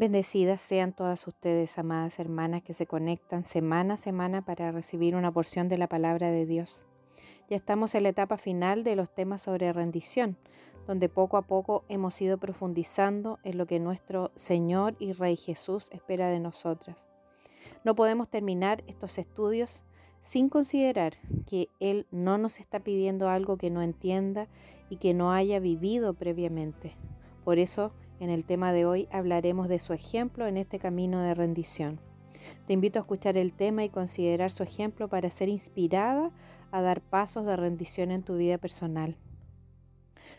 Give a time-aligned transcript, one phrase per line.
[0.00, 5.30] Bendecidas sean todas ustedes, amadas hermanas, que se conectan semana a semana para recibir una
[5.30, 6.86] porción de la palabra de Dios.
[7.50, 10.38] Ya estamos en la etapa final de los temas sobre rendición,
[10.86, 15.90] donde poco a poco hemos ido profundizando en lo que nuestro Señor y Rey Jesús
[15.92, 17.10] espera de nosotras.
[17.84, 19.84] No podemos terminar estos estudios
[20.18, 24.48] sin considerar que Él no nos está pidiendo algo que no entienda
[24.88, 26.96] y que no haya vivido previamente.
[27.44, 31.34] Por eso en el tema de hoy hablaremos de su ejemplo en este camino de
[31.34, 32.00] rendición.
[32.66, 36.30] Te invito a escuchar el tema y considerar su ejemplo para ser inspirada
[36.70, 39.16] a dar pasos de rendición en tu vida personal.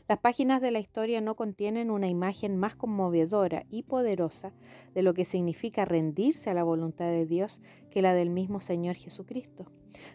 [0.08, 4.54] Las páginas de la historia no contienen una imagen más conmovedora y poderosa
[4.94, 8.96] de lo que significa rendirse a la voluntad de Dios que la del mismo Señor
[8.96, 9.66] Jesucristo.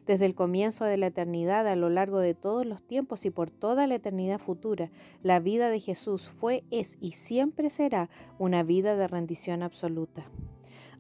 [0.07, 3.51] Desde el comienzo de la eternidad, a lo largo de todos los tiempos y por
[3.51, 4.91] toda la eternidad futura,
[5.23, 8.09] la vida de Jesús fue, es y siempre será
[8.39, 10.27] una vida de rendición absoluta.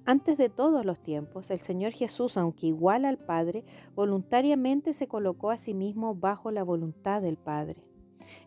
[0.08, 3.64] Antes de todos los tiempos, el Señor Jesús, aunque igual al Padre,
[3.96, 7.82] voluntariamente se colocó a sí mismo bajo la voluntad del Padre.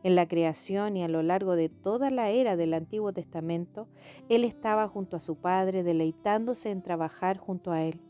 [0.03, 3.88] En la creación y a lo largo de toda la era del Antiguo Testamento,
[4.30, 8.02] Él estaba junto a su Padre, deleitándose en trabajar junto a Él.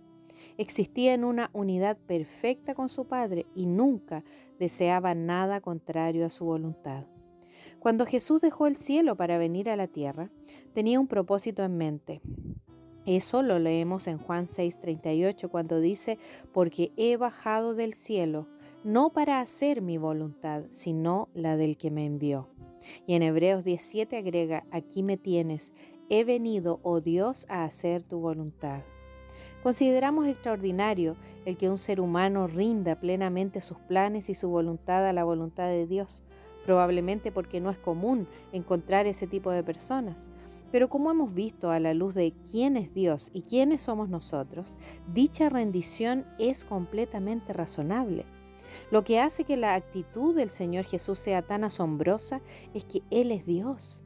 [0.57, 4.23] Existía en una unidad perfecta con su Padre y nunca
[4.57, 7.05] deseaba nada contrario a su voluntad.
[7.79, 10.31] Cuando Jesús dejó el cielo para venir a la tierra,
[10.73, 12.21] tenía un propósito en mente.
[13.05, 16.19] Eso lo leemos en Juan 6:38 cuando dice,
[16.53, 18.47] porque he bajado del cielo,
[18.83, 22.47] no para hacer mi voluntad, sino la del que me envió.
[23.05, 25.73] Y en Hebreos 17 agrega, aquí me tienes,
[26.09, 28.81] he venido, oh Dios, a hacer tu voluntad.
[29.63, 35.13] Consideramos extraordinario el que un ser humano rinda plenamente sus planes y su voluntad a
[35.13, 36.23] la voluntad de Dios,
[36.65, 40.29] probablemente porque no es común encontrar ese tipo de personas.
[40.71, 44.75] Pero como hemos visto a la luz de quién es Dios y quiénes somos nosotros,
[45.13, 48.25] dicha rendición es completamente razonable.
[48.91, 52.41] Lo que hace que la actitud del Señor Jesús sea tan asombrosa
[52.73, 54.03] es que Él es Dios.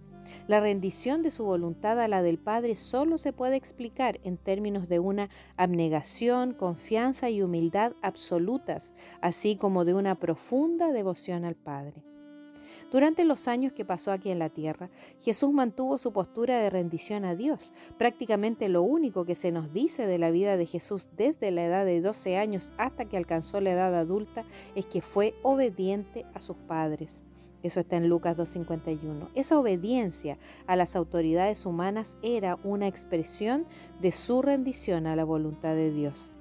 [0.48, 4.90] La rendición de su voluntad a la del Padre solo se puede explicar en términos
[4.90, 12.13] de una abnegación, confianza y humildad absolutas, así como de una profunda devoción al Padre.
[12.94, 17.26] Durante los años que pasó aquí en la tierra, Jesús mantuvo su postura de rendición
[17.26, 17.74] a Dios.
[17.98, 21.86] Prácticamente lo único que se nos dice de la vida de Jesús desde la edad
[21.86, 24.46] de 12 años hasta que alcanzó la edad adulta
[24.76, 27.24] es que fue obediente a sus padres.
[27.64, 29.30] Eso está en Lucas 2.51.
[29.34, 30.38] Esa obediencia
[30.68, 33.66] a las autoridades humanas era una expresión
[34.02, 36.38] de su rendición a la voluntad de Dios.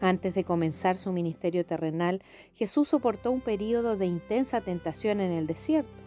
[0.00, 2.22] Antes de comenzar su ministerio terrenal,
[2.54, 6.02] Jesús soportó un periodo de intensa tentación en el desierto.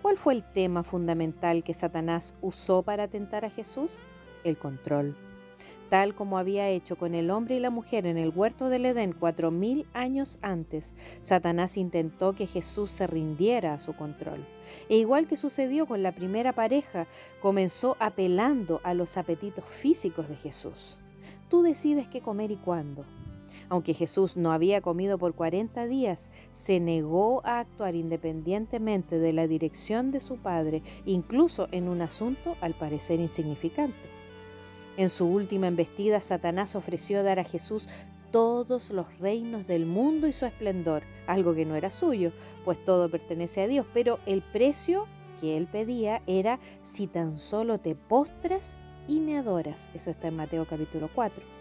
[0.00, 4.00] ¿Cuál fue el tema fundamental que Satanás usó para tentar a Jesús?
[4.44, 5.14] El control.
[5.90, 9.12] Tal como había hecho con el hombre y la mujer en el huerto del Edén
[9.12, 14.46] cuatro mil años antes, Satanás intentó que Jesús se rindiera a su control.
[14.88, 17.06] E igual que sucedió con la primera pareja,
[17.40, 20.98] comenzó apelando a los apetitos físicos de Jesús.
[21.48, 23.04] Tú decides qué comer y cuándo.
[23.70, 29.46] Aunque Jesús no había comido por 40 días, se negó a actuar independientemente de la
[29.46, 33.96] dirección de su Padre, incluso en un asunto al parecer insignificante.
[34.98, 37.88] En su última embestida, Satanás ofreció dar a Jesús
[38.30, 42.32] todos los reinos del mundo y su esplendor, algo que no era suyo,
[42.64, 45.06] pues todo pertenece a Dios, pero el precio
[45.40, 49.90] que él pedía era si tan solo te postras y me adoras.
[49.94, 51.58] Eso está en Mateo capítulo 4.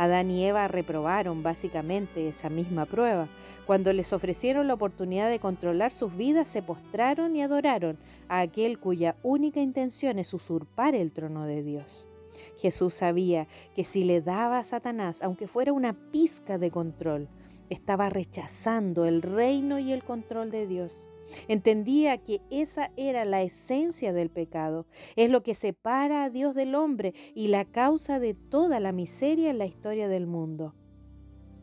[0.00, 3.28] Adán y Eva reprobaron básicamente esa misma prueba.
[3.66, 7.98] Cuando les ofrecieron la oportunidad de controlar sus vidas, se postraron y adoraron
[8.28, 12.08] a aquel cuya única intención es usurpar el trono de Dios.
[12.56, 17.28] Jesús sabía que si le daba a Satanás, aunque fuera una pizca de control,
[17.68, 21.09] estaba rechazando el reino y el control de Dios.
[21.48, 24.86] Entendía que esa era la esencia del pecado,
[25.16, 29.50] es lo que separa a Dios del hombre y la causa de toda la miseria
[29.50, 30.74] en la historia del mundo.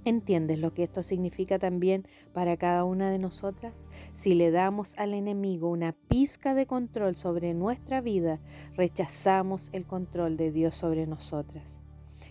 [0.05, 3.87] ¿Entiendes lo que esto significa también para cada una de nosotras?
[4.13, 8.39] Si le damos al enemigo una pizca de control sobre nuestra vida,
[8.75, 11.81] rechazamos el control de Dios sobre nosotras.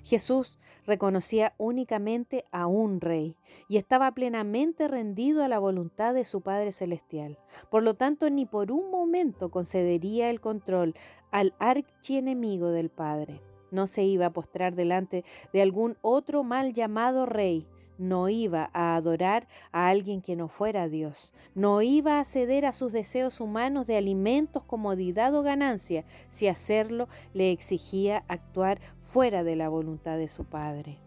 [0.07, 3.35] Jesús reconocía únicamente a un rey
[3.69, 7.41] y estaba plenamente rendido a la voluntad de su Padre Celestial.
[7.73, 10.95] Por lo tanto, ni por un momento concedería el control
[11.33, 13.43] al archienemigo del Padre.
[13.73, 17.67] No se iba a postrar delante de algún otro mal llamado rey.
[17.99, 22.73] No iba a adorar a alguien que no fuera Dios, no iba a ceder a
[22.73, 29.57] sus deseos humanos de alimentos, comodidad o ganancia, si hacerlo le exigía actuar fuera de
[29.57, 30.99] la voluntad de su Padre.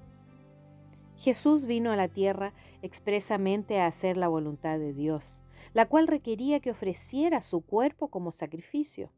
[1.19, 5.44] Jesús vino a la tierra expresamente a hacer la voluntad de Dios,
[5.74, 9.12] la cual requería que ofreciera su cuerpo como sacrificio.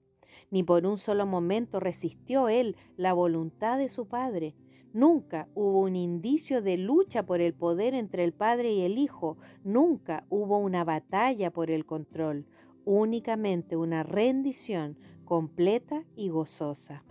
[0.50, 4.56] Ni por un solo momento resistió él la voluntad de su Padre,
[4.94, 9.38] Nunca hubo un indicio de lucha por el poder entre el Padre y el Hijo.
[9.64, 12.46] Nunca hubo una batalla por el control.
[12.84, 17.04] Únicamente una rendición completa y gozosa.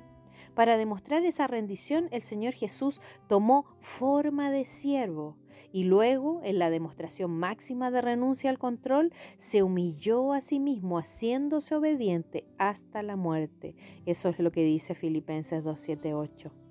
[0.54, 5.36] Para demostrar esa rendición, el Señor Jesús tomó forma de siervo
[5.72, 10.98] y luego, en la demostración máxima de renuncia al control, se humilló a sí mismo,
[10.98, 13.76] haciéndose obediente hasta la muerte.
[14.04, 16.69] Eso es lo que dice Filipenses 278.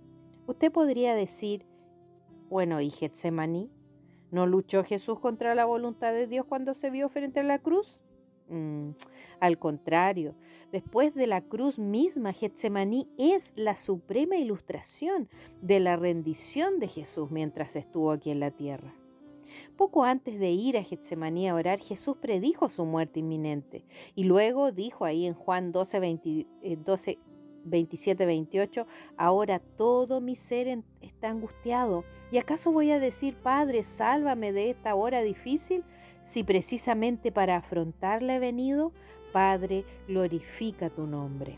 [0.50, 1.68] Usted podría decir,
[2.50, 3.70] bueno, ¿y Getsemaní?
[4.32, 8.02] ¿No luchó Jesús contra la voluntad de Dios cuando se vio frente a la cruz?
[8.48, 8.94] Mm,
[9.42, 10.34] al contrario,
[10.72, 15.30] después de la cruz misma, Getsemaní es la suprema ilustración
[15.62, 18.96] de la rendición de Jesús mientras estuvo aquí en la tierra.
[19.78, 23.86] Poco antes de ir a Getsemaní a orar, Jesús predijo su muerte inminente
[24.16, 26.48] y luego dijo ahí en Juan 12, 20,
[26.84, 27.20] 12
[27.66, 28.86] 27-28,
[29.18, 32.04] ahora todo mi ser está angustiado.
[32.32, 35.84] ¿Y acaso voy a decir, Padre, sálvame de esta hora difícil?
[36.22, 38.92] Si precisamente para afrontarla he venido,
[39.32, 41.58] Padre, glorifica tu nombre.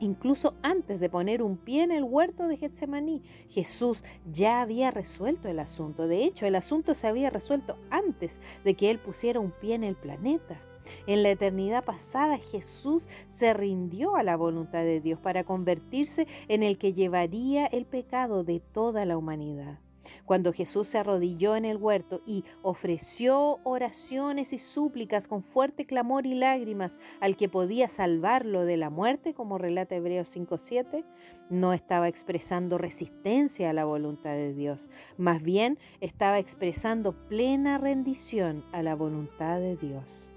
[0.00, 5.48] Incluso antes de poner un pie en el huerto de Getsemaní, Jesús ya había resuelto
[5.48, 6.06] el asunto.
[6.06, 9.84] De hecho, el asunto se había resuelto antes de que Él pusiera un pie en
[9.84, 10.60] el planeta.
[11.06, 16.62] En la eternidad pasada Jesús se rindió a la voluntad de Dios para convertirse en
[16.62, 19.80] el que llevaría el pecado de toda la humanidad.
[20.24, 26.26] Cuando Jesús se arrodilló en el huerto y ofreció oraciones y súplicas con fuerte clamor
[26.26, 31.04] y lágrimas al que podía salvarlo de la muerte, como relata Hebreos 5.7,
[31.50, 38.64] no estaba expresando resistencia a la voluntad de Dios, más bien estaba expresando plena rendición
[38.72, 40.32] a la voluntad de Dios.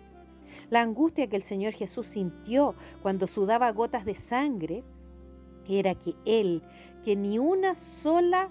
[0.72, 4.84] La angustia que el Señor Jesús sintió cuando sudaba gotas de sangre
[5.68, 6.64] era que Él,
[7.04, 8.50] que ni una sola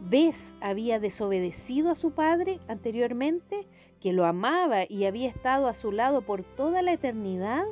[0.00, 3.66] vez había desobedecido a su Padre anteriormente,
[4.00, 7.64] que lo amaba y había estado a su lado por toda la eternidad,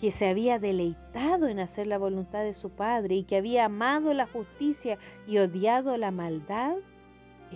[0.00, 4.14] que se había deleitado en hacer la voluntad de su Padre y que había amado
[4.14, 6.76] la justicia y odiado la maldad,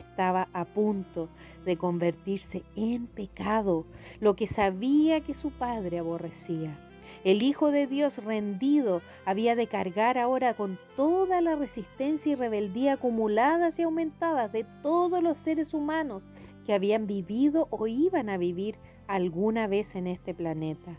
[0.00, 1.28] estaba a punto
[1.64, 3.86] de convertirse en pecado,
[4.20, 6.78] lo que sabía que su padre aborrecía.
[7.24, 12.94] El Hijo de Dios rendido había de cargar ahora con toda la resistencia y rebeldía
[12.94, 16.24] acumuladas y aumentadas de todos los seres humanos
[16.64, 18.76] que habían vivido o iban a vivir
[19.06, 20.96] alguna vez en este planeta.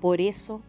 [0.00, 0.62] Por eso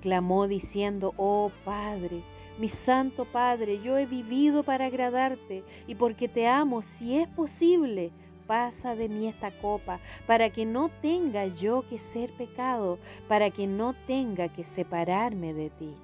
[0.00, 2.22] clamó diciendo, oh Padre,
[2.58, 8.12] mi Santo Padre, yo he vivido para agradarte y porque te amo, si es posible,
[8.46, 12.98] pasa de mí esta copa, para que no tenga yo que ser pecado,
[13.28, 15.94] para que no tenga que separarme de ti.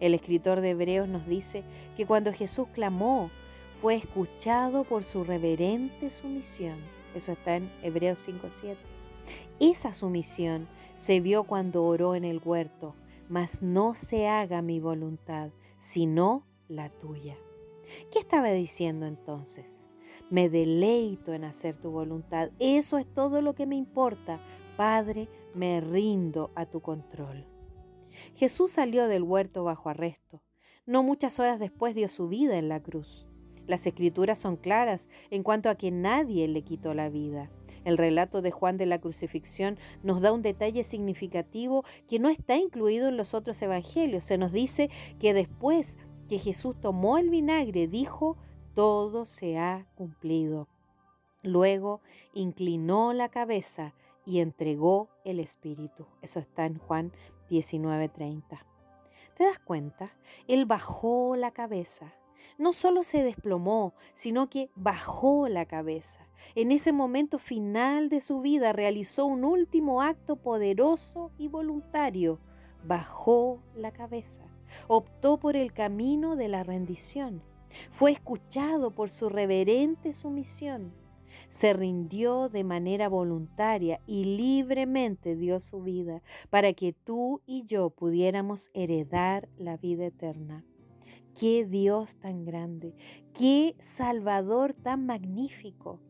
[0.00, 1.62] El escritor de Hebreos nos dice
[1.96, 3.30] que cuando Jesús clamó,
[3.80, 6.78] fue escuchado por su reverente sumisión.
[7.14, 8.76] Eso está en Hebreos 5.7.
[9.60, 12.94] Esa sumisión se vio cuando oró en el huerto,
[13.28, 15.50] mas no se haga mi voluntad,
[15.84, 17.36] sino la tuya.
[18.10, 19.86] ¿Qué estaba diciendo entonces?
[20.30, 22.50] Me deleito en hacer tu voluntad.
[22.58, 24.40] Eso es todo lo que me importa.
[24.78, 27.46] Padre, me rindo a tu control.
[28.34, 30.42] Jesús salió del huerto bajo arresto.
[30.86, 33.26] No muchas horas después dio su vida en la cruz.
[33.66, 37.50] Las escrituras son claras en cuanto a que nadie le quitó la vida.
[37.84, 42.56] El relato de Juan de la crucifixión nos da un detalle significativo que no está
[42.56, 44.24] incluido en los otros evangelios.
[44.24, 48.38] Se nos dice que después que Jesús tomó el vinagre, dijo,
[48.74, 50.68] todo se ha cumplido.
[51.42, 52.00] Luego
[52.32, 53.94] inclinó la cabeza
[54.24, 56.06] y entregó el Espíritu.
[56.22, 57.12] Eso está en Juan
[57.50, 58.64] 19:30.
[59.34, 60.16] ¿Te das cuenta?
[60.48, 62.14] Él bajó la cabeza
[62.58, 66.28] no solo se desplomó, sino que bajó la cabeza.
[66.54, 72.38] En ese momento final de su vida realizó un último acto poderoso y voluntario.
[72.84, 74.42] Bajó la cabeza.
[74.88, 77.42] Optó por el camino de la rendición.
[77.90, 80.92] Fue escuchado por su reverente sumisión.
[81.48, 87.90] Se rindió de manera voluntaria y libremente dio su vida para que tú y yo
[87.90, 90.64] pudiéramos heredar la vida eterna.
[91.38, 92.94] Qué Dios tan grande,
[93.32, 96.00] qué Salvador tan magnífico.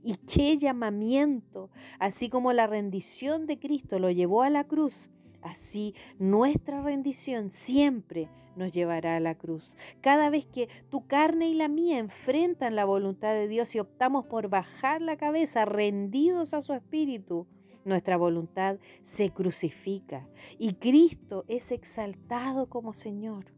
[0.00, 5.10] Y qué llamamiento, así como la rendición de Cristo lo llevó a la cruz,
[5.42, 9.74] así nuestra rendición siempre nos llevará a la cruz.
[10.00, 14.26] Cada vez que tu carne y la mía enfrentan la voluntad de Dios y optamos
[14.26, 17.46] por bajar la cabeza rendidos a su espíritu,
[17.84, 23.57] nuestra voluntad se crucifica y Cristo es exaltado como Señor.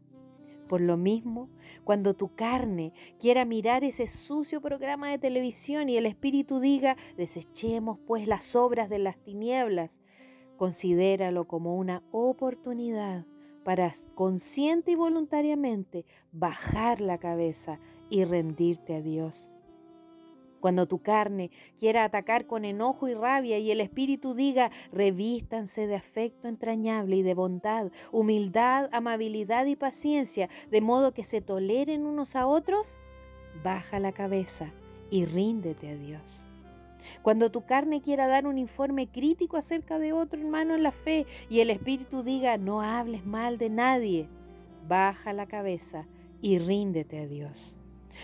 [0.71, 1.49] Por lo mismo,
[1.83, 7.99] cuando tu carne quiera mirar ese sucio programa de televisión y el Espíritu diga, desechemos
[8.07, 9.99] pues las obras de las tinieblas,
[10.55, 13.25] considéralo como una oportunidad
[13.65, 19.53] para consciente y voluntariamente bajar la cabeza y rendirte a Dios.
[20.61, 25.95] Cuando tu carne quiera atacar con enojo y rabia y el Espíritu diga, revístanse de
[25.95, 32.35] afecto entrañable y de bondad, humildad, amabilidad y paciencia, de modo que se toleren unos
[32.35, 33.01] a otros,
[33.63, 34.71] baja la cabeza
[35.09, 36.45] y ríndete a Dios.
[37.23, 41.25] Cuando tu carne quiera dar un informe crítico acerca de otro hermano en la fe
[41.49, 44.29] y el Espíritu diga, no hables mal de nadie,
[44.87, 46.05] baja la cabeza
[46.39, 47.75] y ríndete a Dios.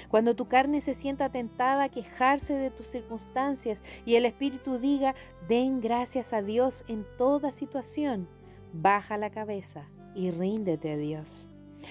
[0.10, 5.16] Cuando tu carne se sienta tentada a quejarse de tus circunstancias y el Espíritu diga,
[5.48, 8.28] den gracias a Dios en toda situación,
[8.74, 11.50] baja la cabeza y ríndete a Dios.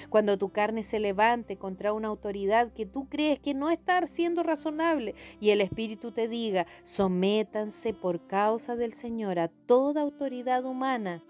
[0.09, 4.43] Cuando tu carne se levante contra una autoridad que tú crees que no está siendo
[4.43, 11.23] razonable y el Espíritu te diga, sométanse por causa del Señor a toda autoridad humana,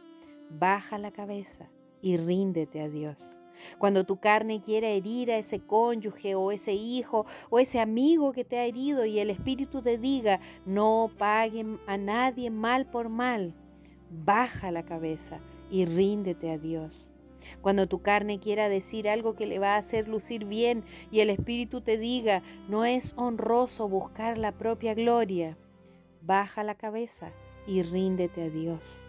[0.50, 1.70] baja la cabeza
[2.00, 3.36] y ríndete a Dios.
[3.78, 8.44] Cuando tu carne quiera herir a ese cónyuge o ese hijo o ese amigo que
[8.44, 13.54] te ha herido y el Espíritu te diga, no paguen a nadie mal por mal,
[14.10, 17.10] baja la cabeza y ríndete a Dios.
[17.60, 21.30] Cuando tu carne quiera decir algo que le va a hacer lucir bien y el
[21.30, 25.56] Espíritu te diga, no es honroso buscar la propia gloria,
[26.22, 27.30] baja la cabeza
[27.66, 29.05] y ríndete a Dios.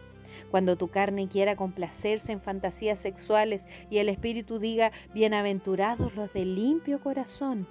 [0.51, 6.45] Cuando tu carne quiera complacerse en fantasías sexuales y el Espíritu diga, bienaventurados los de
[6.45, 7.67] limpio corazón,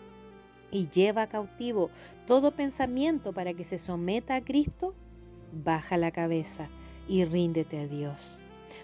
[0.71, 1.91] y lleva cautivo
[2.27, 4.95] todo pensamiento para que se someta a Cristo,
[5.53, 6.69] baja la cabeza
[7.09, 8.39] y ríndete a Dios.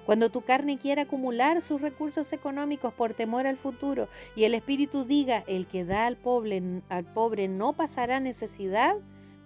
[0.07, 5.05] Cuando tu carne quiera acumular sus recursos económicos por temor al futuro y el Espíritu
[5.05, 8.97] diga, el que da al pobre, no pasará necesidad,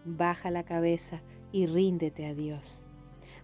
[0.04, 1.20] baja la cabeza
[1.52, 2.85] y ríndete a Dios.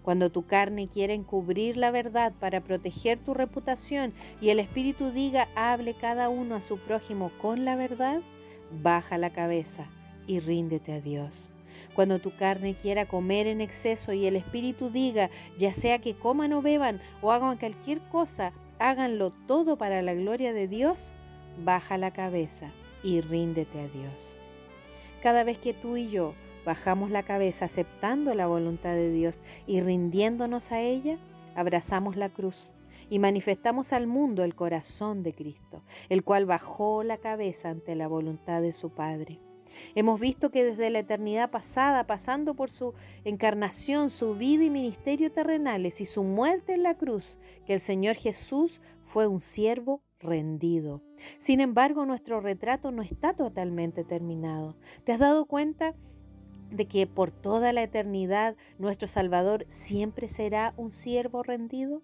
[0.02, 5.48] Cuando tu carne quiera encubrir la verdad para proteger tu reputación y el Espíritu diga,
[5.54, 8.20] hable cada uno a su prójimo con la verdad,
[8.82, 9.86] baja la cabeza
[10.26, 11.50] y ríndete a Dios.
[11.94, 16.52] Cuando tu carne quiera comer en exceso y el Espíritu diga, ya sea que coman
[16.52, 21.12] o beban o hagan cualquier cosa, háganlo todo para la gloria de Dios,
[21.64, 22.70] baja la cabeza
[23.04, 24.14] y ríndete a Dios.
[25.22, 29.80] Cada vez que tú y yo bajamos la cabeza aceptando la voluntad de Dios y
[29.80, 31.18] rindiéndonos a ella,
[31.54, 32.72] abrazamos la cruz
[33.10, 38.08] y manifestamos al mundo el corazón de Cristo, el cual bajó la cabeza ante la
[38.08, 39.40] voluntad de su Padre.
[39.94, 45.32] Hemos visto que desde la eternidad pasada, pasando por su encarnación, su vida y ministerio
[45.32, 51.00] terrenales y su muerte en la cruz, que el Señor Jesús fue un siervo rendido.
[51.38, 54.76] Sin embargo, nuestro retrato no está totalmente terminado.
[55.04, 55.94] ¿Te has dado cuenta
[56.72, 62.02] de que por toda la eternidad nuestro Salvador siempre será un siervo rendido?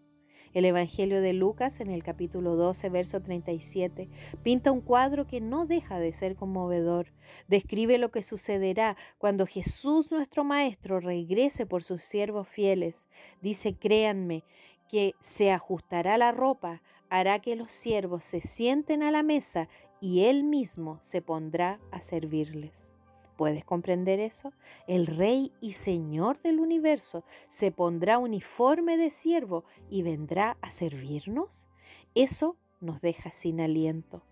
[0.55, 4.09] El Evangelio de Lucas en el capítulo 12, verso 37,
[4.43, 7.13] pinta un cuadro que no deja de ser conmovedor.
[7.49, 13.09] Describe lo que sucederá cuando Jesús nuestro Maestro regrese por sus siervos fieles.
[13.43, 14.43] Dice, créanme,
[14.89, 19.69] que se ajustará la ropa, hará que los siervos se sienten a la mesa
[20.01, 22.88] y él mismo se pondrá a servirles.
[23.39, 24.53] ¿Puedes comprender eso?
[24.89, 31.69] El Rey y Señor del universo se pondrá uniforme de siervo y vendrá a servirnos.
[32.17, 34.25] Eso nos deja sin aliento.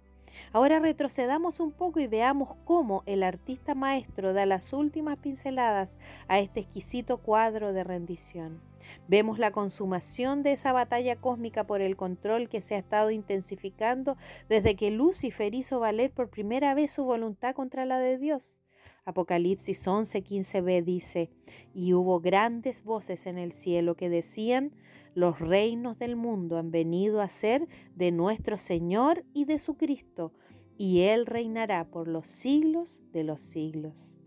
[0.53, 6.41] Ahora retrocedamos un poco y veamos cómo el artista maestro da las últimas pinceladas a
[6.41, 8.61] este exquisito cuadro de rendición.
[9.07, 14.17] Vemos la consumación de esa batalla cósmica por el control que se ha estado intensificando
[14.49, 18.59] desde que Lucifer hizo valer por primera vez su voluntad contra la de Dios.
[19.07, 21.31] Apocalipsis 11:15b dice,
[21.73, 24.73] y hubo grandes voces en el cielo que decían,
[25.15, 30.33] los reinos del mundo han venido a ser de nuestro Señor y de su Cristo,
[30.77, 34.19] y Él reinará por los siglos de los siglos.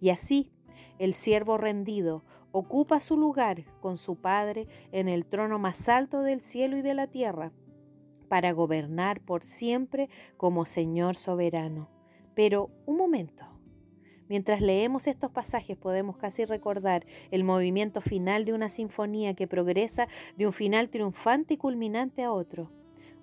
[0.00, 0.50] Y así,
[0.98, 6.40] el siervo rendido ocupa su lugar con su Padre en el trono más alto del
[6.40, 7.52] cielo y de la tierra
[8.28, 11.88] para gobernar por siempre como Señor soberano.
[12.34, 13.55] Pero un momento.
[14.28, 20.08] Mientras leemos estos pasajes podemos casi recordar el movimiento final de una sinfonía que progresa
[20.36, 22.70] de un final triunfante y culminante a otro.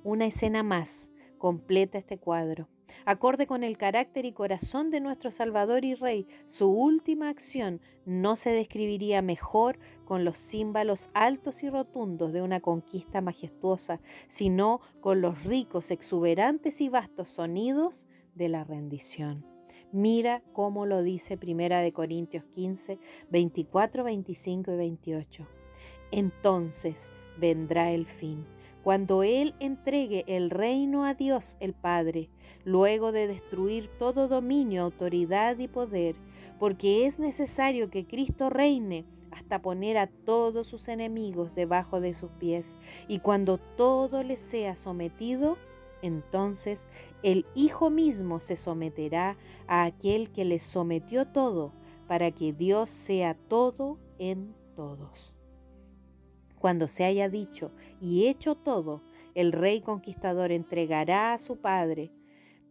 [0.03, 2.69] Una escena más completa este cuadro.
[3.05, 8.35] Acorde con el carácter y corazón de nuestro Salvador y Rey, su última acción no
[8.35, 15.21] se describiría mejor con los címbalos altos y rotundos de una conquista majestuosa, sino con
[15.21, 19.52] los ricos, exuberantes y vastos sonidos de la rendición.
[19.93, 22.97] Mira cómo lo dice Primera de Corintios 15,
[23.29, 25.47] 24, 25 y 28.
[26.09, 28.43] Entonces vendrá el fin,
[28.83, 32.31] cuando Él entregue el reino a Dios el Padre,
[32.65, 36.15] luego de destruir todo dominio, autoridad y poder,
[36.59, 42.31] porque es necesario que Cristo reine hasta poner a todos sus enemigos debajo de sus
[42.31, 45.55] pies, y cuando todo le sea sometido,
[46.03, 46.89] entonces
[47.23, 51.73] el Hijo mismo se someterá a aquel que le sometió todo,
[52.07, 55.33] para que Dios sea todo en todos.
[56.59, 59.01] Cuando se haya dicho y hecho todo,
[59.33, 62.11] el rey conquistador entregará a su Padre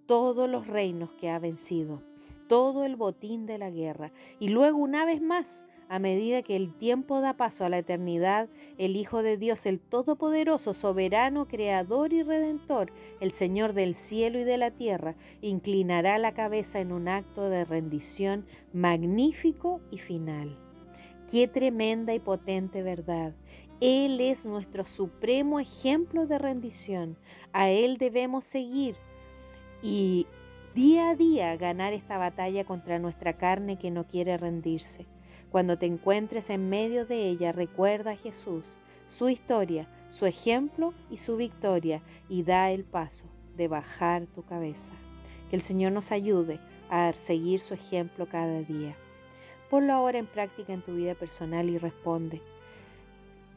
[0.07, 2.03] todos los reinos que ha vencido,
[2.49, 6.73] todo el botín de la guerra, y luego una vez más a medida que el
[6.73, 12.23] tiempo da paso a la eternidad, el Hijo de Dios, el Todopoderoso, soberano, creador y
[12.23, 17.51] redentor, el Señor del cielo y de la tierra, inclinará la cabeza en un acto
[17.51, 20.59] de rendición magnífico y final.
[21.31, 23.35] Qué tremenda y potente verdad.
[23.83, 27.19] Él es nuestro supremo ejemplo de rendición.
[27.53, 28.97] A Él debemos seguir
[29.83, 30.27] y
[30.75, 35.12] día a día ganar esta batalla contra nuestra carne que no quiere rendirse.
[35.53, 41.19] Cuando te encuentres en medio de ella, recuerda a Jesús, su historia, su ejemplo y
[41.19, 44.95] su victoria y da el paso de bajar tu cabeza.
[45.51, 48.97] Que el Señor nos ayude a seguir su ejemplo cada día.
[49.69, 52.41] Ponlo ahora en práctica en tu vida personal y responde.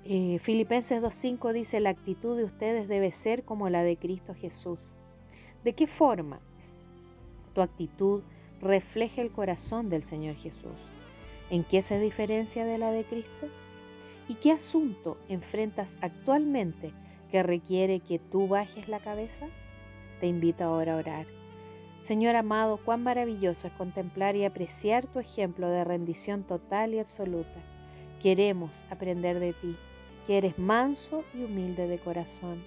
[0.04, 4.98] Eh, Filipenses 2.5 dice, la actitud de ustedes debe ser como la de Cristo Jesús.
[5.64, 6.42] ¿De qué forma?
[7.54, 8.22] Tu actitud
[8.62, 10.95] refleja el corazón del Señor Jesús.
[11.50, 13.48] ¿En qué se diferencia de la de Cristo?
[14.28, 16.92] ¿Y qué asunto enfrentas actualmente
[17.32, 19.48] que requiere que tú bajes la cabeza?
[20.20, 21.26] Te invito ahora a orar.
[22.02, 27.62] Señor amado, cuán maravilloso es contemplar y apreciar tu ejemplo de rendición total y absoluta.
[28.22, 29.76] Queremos aprender de ti,
[30.26, 32.64] que eres manso y humilde de corazón.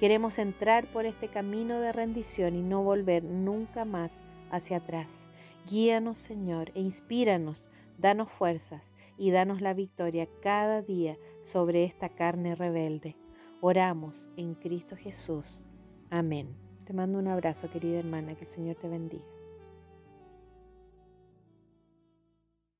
[0.00, 5.28] Queremos entrar por este camino de rendición y no volver nunca más hacia atrás.
[5.68, 12.54] Guíanos, Señor, e inspíranos Danos fuerzas y danos la victoria cada día sobre esta carne
[12.54, 13.16] rebelde.
[13.60, 15.64] Oramos en Cristo Jesús.
[16.10, 16.56] Amén.
[16.84, 19.31] Te mando un abrazo, querida hermana, que el Señor te bendiga.